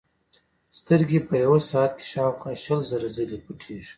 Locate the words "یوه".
1.43-1.59